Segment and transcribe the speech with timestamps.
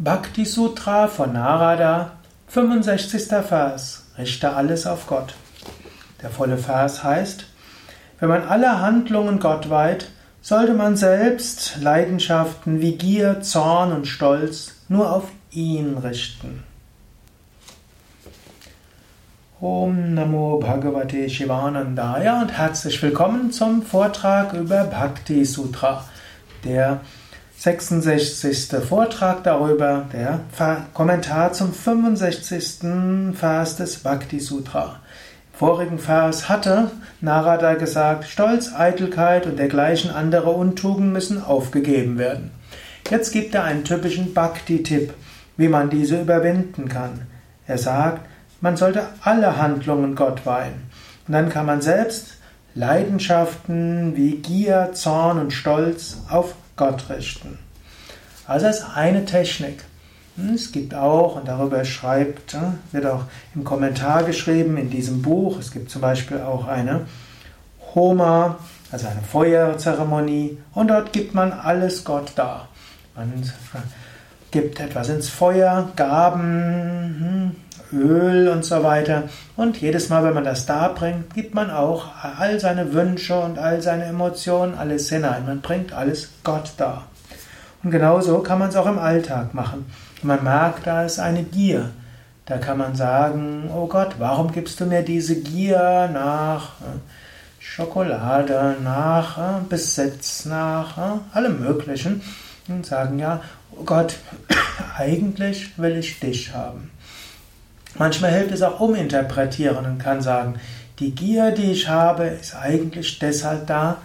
[0.00, 2.14] Bhakti Sutra von Narada,
[2.48, 3.28] 65.
[3.46, 4.06] Vers.
[4.18, 5.36] Richte alles auf Gott.
[6.20, 7.46] Der volle Vers heißt,
[8.18, 10.10] wenn man alle Handlungen Gott weiht,
[10.42, 16.64] sollte man selbst Leidenschaften wie Gier, Zorn und Stolz nur auf ihn richten.
[19.60, 26.04] Om Namo Bhagavate Shivanandaya und herzlich willkommen zum Vortrag über Bhakti Sutra,
[26.64, 27.00] der
[27.64, 28.76] 66.
[28.86, 30.40] Vortrag darüber, der
[30.92, 33.32] Kommentar zum 65.
[33.32, 35.00] Vers des Bhakti Sutra.
[35.50, 36.90] Im vorigen Vers hatte
[37.22, 42.50] Narada gesagt, Stolz, Eitelkeit und dergleichen andere Untugenden müssen aufgegeben werden.
[43.08, 45.14] Jetzt gibt er einen typischen Bhakti-Tipp,
[45.56, 47.22] wie man diese überwinden kann.
[47.66, 48.28] Er sagt,
[48.60, 50.90] man sollte alle Handlungen Gott weihen.
[51.26, 52.36] Und dann kann man selbst
[52.74, 57.58] Leidenschaften wie Gier, Zorn und Stolz auf Gott richten.
[58.46, 59.84] Also ist eine Technik.
[60.36, 62.56] Hm, es gibt auch, und darüber schreibt,
[62.92, 67.06] wird auch im Kommentar geschrieben in diesem Buch, es gibt zum Beispiel auch eine
[67.94, 68.58] Homa,
[68.90, 72.68] also eine Feuerzeremonie, und dort gibt man alles Gott dar.
[73.14, 73.32] Man
[74.50, 77.63] gibt etwas ins Feuer, Gaben, hm,
[77.94, 79.24] Öl und so weiter.
[79.56, 82.06] Und jedes Mal, wenn man das darbringt, gibt man auch
[82.38, 85.46] all seine Wünsche und all seine Emotionen, alles hinein.
[85.46, 87.04] Man bringt alles Gott dar.
[87.82, 89.86] Und genauso kann man es auch im Alltag machen.
[90.22, 91.90] Man merkt, da ist eine Gier.
[92.46, 96.98] Da kann man sagen, oh Gott, warum gibst du mir diese Gier nach äh,
[97.58, 102.22] Schokolade, nach äh, Besitz, nach äh, allem Möglichen?
[102.68, 104.16] Und sagen, ja, oh Gott,
[104.98, 106.90] eigentlich will ich dich haben.
[107.96, 110.60] Manchmal hilft es auch uminterpretieren und kann sagen,
[110.98, 113.98] die Gier, die ich habe, ist eigentlich deshalb da,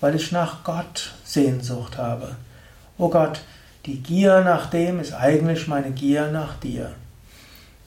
[0.00, 2.36] weil ich nach Gott Sehnsucht habe.
[2.98, 3.40] Oh Gott,
[3.86, 6.92] die Gier nach dem ist eigentlich meine Gier nach dir.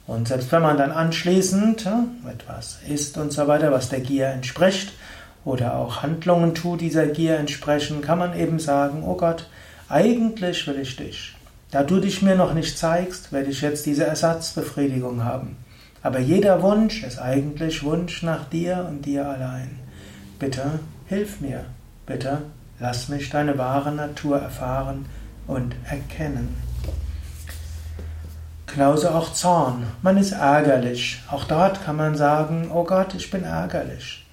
[0.05, 1.87] Und selbst wenn man dann anschließend
[2.31, 4.93] etwas isst und so weiter, was der Gier entspricht,
[5.47, 9.47] oder auch Handlungen tut, dieser Gier entsprechen, kann man eben sagen, oh Gott,
[9.87, 11.36] eigentlich will ich dich.
[11.77, 15.57] Da du dich mir noch nicht zeigst, werde ich jetzt diese Ersatzbefriedigung haben.
[16.01, 19.77] Aber jeder Wunsch ist eigentlich Wunsch nach dir und dir allein.
[20.39, 21.65] Bitte hilf mir.
[22.07, 22.41] Bitte
[22.79, 25.05] Lass mich deine wahre Natur erfahren
[25.45, 26.55] und erkennen.
[28.65, 29.85] Genauso auch Zorn.
[30.01, 31.21] Man ist ärgerlich.
[31.29, 34.26] Auch dort kann man sagen, oh Gott, ich bin ärgerlich.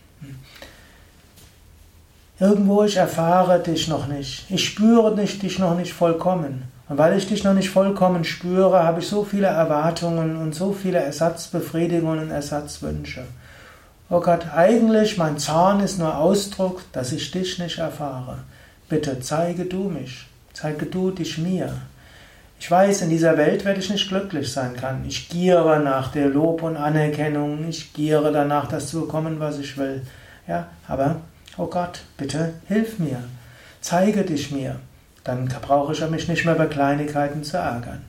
[2.40, 4.50] Irgendwo ich erfahre dich noch nicht.
[4.50, 6.64] Ich spüre dich noch nicht vollkommen.
[6.88, 10.72] Und weil ich dich noch nicht vollkommen spüre, habe ich so viele Erwartungen und so
[10.72, 13.24] viele Ersatzbefriedigungen und Ersatzwünsche.
[14.10, 18.38] Oh Gott, eigentlich mein Zorn ist nur Ausdruck, dass ich dich nicht erfahre.
[18.88, 21.72] Bitte zeige du mich, zeige du dich mir.
[22.60, 25.04] Ich weiß, in dieser Welt werde ich nicht glücklich sein kann.
[25.06, 29.78] Ich giere nach der Lob und Anerkennung, ich giere danach, das zu bekommen, was ich
[29.78, 30.02] will.
[30.46, 31.16] Ja, aber,
[31.56, 33.24] oh Gott, bitte hilf mir,
[33.80, 34.76] zeige dich mir.
[35.24, 38.04] Dann brauche ich mich nicht mehr über Kleinigkeiten zu ärgern.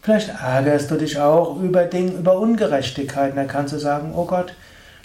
[0.00, 3.36] Vielleicht ärgerst du dich auch über Dinge, über Ungerechtigkeiten.
[3.36, 4.52] Da kannst du sagen, oh Gott,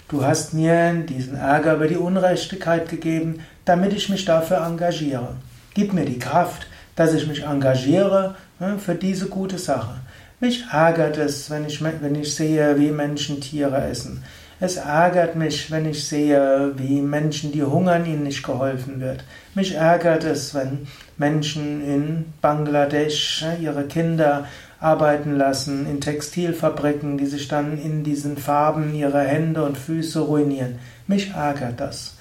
[0.08, 5.36] Du hast mir diesen Ärger über die Unrechtigkeit gegeben, damit ich mich dafür engagiere.
[5.74, 9.96] Gib mir die Kraft, dass ich mich engagiere ne, für diese gute Sache.
[10.40, 14.24] Mich ärgert es, wenn ich, wenn ich sehe, wie Menschen Tiere essen.
[14.60, 19.22] Es ärgert mich, wenn ich sehe, wie Menschen, die hungern, ihnen nicht geholfen wird.
[19.54, 24.46] Mich ärgert es, wenn Menschen in Bangladesch ne, ihre Kinder
[24.80, 30.80] arbeiten lassen in Textilfabriken, die sich dann in diesen Farben ihre Hände und Füße ruinieren.
[31.06, 32.16] Mich ärgert das.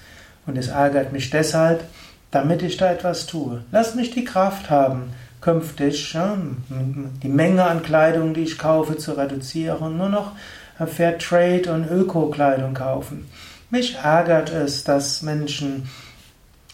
[0.45, 1.83] Und es ärgert mich deshalb,
[2.29, 3.63] damit ich da etwas tue.
[3.71, 6.37] Lass mich die Kraft haben, künftig ja,
[7.23, 10.33] die Menge an Kleidung, die ich kaufe, zu reduzieren, nur noch
[10.85, 13.25] Fair Trade und Öko-Kleidung kaufen.
[13.69, 15.89] Mich ärgert es, dass Menschen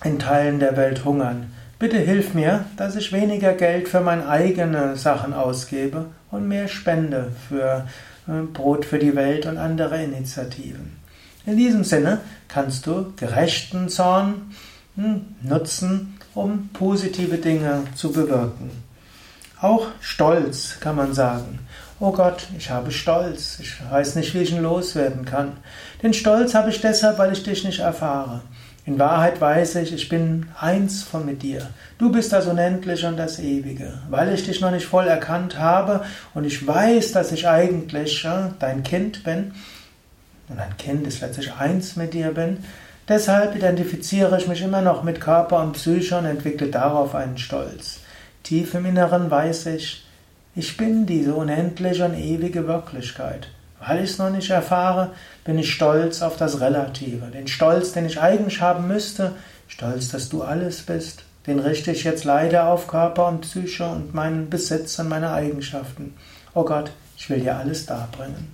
[0.03, 1.53] in Teilen der Welt hungern.
[1.79, 7.31] Bitte hilf mir, dass ich weniger Geld für meine eigenen Sachen ausgebe und mehr spende
[7.47, 7.87] für
[8.27, 10.97] äh, Brot für die Welt und andere Initiativen.
[11.45, 14.53] In diesem Sinne kannst du gerechten Zorn
[14.95, 18.71] hm, nutzen, um positive Dinge zu bewirken.
[19.59, 21.59] Auch Stolz kann man sagen.
[22.05, 23.59] Oh Gott, ich habe Stolz.
[23.61, 25.53] Ich weiß nicht, wie ich ihn loswerden kann.
[26.01, 28.41] Den Stolz habe ich deshalb, weil ich dich nicht erfahre.
[28.85, 31.65] In Wahrheit weiß ich, ich bin eins von mit dir.
[31.97, 33.93] Du bist das Unendliche und das Ewige.
[34.09, 36.03] Weil ich dich noch nicht voll erkannt habe
[36.33, 39.53] und ich weiß, dass ich eigentlich ja, dein Kind bin
[40.49, 42.65] und ein Kind ist letztlich eins mit dir bin,
[43.07, 48.01] deshalb identifiziere ich mich immer noch mit Körper und Psyche und entwickle darauf einen Stolz.
[48.43, 50.03] Tief im Inneren weiß ich,
[50.55, 53.47] Ich bin diese unendliche und ewige Wirklichkeit.
[53.79, 55.09] Weil ich es noch nicht erfahre,
[55.43, 57.25] bin ich stolz auf das Relative.
[57.27, 59.33] Den Stolz, den ich eigentlich haben müsste,
[59.67, 64.13] stolz, dass du alles bist, den richte ich jetzt leider auf Körper und Psyche und
[64.13, 66.13] meinen Besitz und meine Eigenschaften.
[66.53, 68.53] Oh Gott, ich will dir alles darbringen.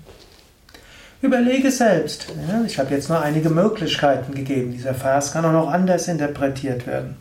[1.22, 2.28] Überlege selbst.
[2.66, 4.72] Ich habe jetzt nur einige Möglichkeiten gegeben.
[4.72, 7.18] Dieser Vers kann auch noch anders interpretiert werden.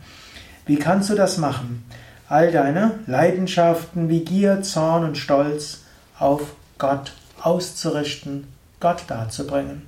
[0.65, 1.83] Wie kannst du das machen?
[2.29, 5.79] All deine Leidenschaften wie Gier, Zorn und Stolz
[6.19, 8.47] auf Gott auszurichten,
[8.79, 9.87] Gott darzubringen.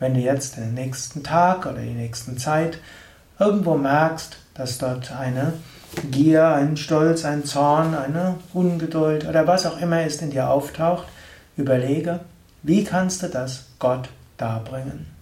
[0.00, 2.78] Wenn du jetzt den nächsten Tag oder die nächsten Zeit
[3.38, 5.52] irgendwo merkst, dass dort eine
[6.10, 11.06] Gier, ein Stolz, ein Zorn, eine Ungeduld oder was auch immer ist in dir auftaucht,
[11.56, 12.18] überlege,
[12.64, 15.15] wie kannst du das Gott darbringen?